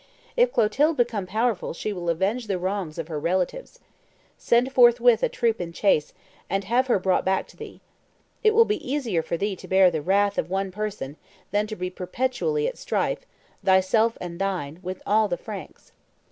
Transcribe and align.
If 0.35 0.51
Clotilde 0.51 0.97
become 0.97 1.27
powerful 1.27 1.73
she 1.75 1.93
will 1.93 2.09
avenge 2.09 2.47
the 2.47 2.57
wrongs 2.57 2.97
of 2.97 3.07
her 3.07 3.19
relatives. 3.19 3.79
Send 4.35 4.65
thou 4.65 4.71
forthwith 4.71 5.21
a 5.21 5.29
troop 5.29 5.61
in 5.61 5.71
chase, 5.73 6.11
and 6.49 6.63
have 6.63 6.87
her 6.87 6.97
brought 6.97 7.23
back 7.23 7.47
to 7.49 7.55
thee. 7.57 7.81
It 8.43 8.55
will 8.55 8.65
be 8.65 8.83
easier 8.91 9.21
for 9.21 9.37
thee 9.37 9.55
to 9.55 9.67
bear 9.67 9.91
the 9.91 10.01
wrath 10.01 10.39
of 10.39 10.49
one 10.49 10.71
person, 10.71 11.17
than 11.51 11.67
to 11.67 11.75
be 11.75 11.91
perpetually 11.91 12.67
at 12.67 12.79
strife, 12.79 13.27
thyself 13.63 14.17
and 14.19 14.39
thine, 14.41 14.79
with 14.81 15.03
all 15.05 15.27
the 15.27 15.37
Franks. 15.37 15.91